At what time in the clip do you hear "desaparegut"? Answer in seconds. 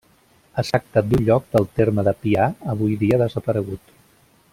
3.25-3.93